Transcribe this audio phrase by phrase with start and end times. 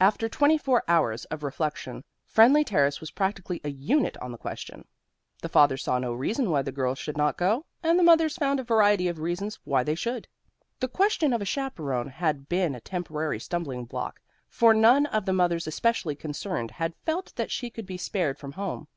[0.00, 4.88] After twenty four hours of reflection Friendly Terrace was practically a unit on the question.
[5.40, 8.58] The fathers saw no reason why the girls should not go, and the mothers found
[8.58, 10.26] a variety of reasons why they should.
[10.80, 15.32] The question of a chaperon had been a temporary stumbling block, for none of the
[15.32, 18.88] mothers especially concerned had felt that she could be spared from home.